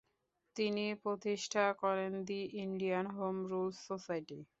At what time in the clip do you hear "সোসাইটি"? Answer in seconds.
3.79-4.37